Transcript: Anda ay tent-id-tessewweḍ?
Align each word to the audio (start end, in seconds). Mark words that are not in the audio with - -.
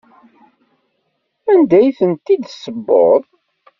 Anda 1.51 1.75
ay 1.79 1.89
tent-id-tessewweḍ? 1.97 3.23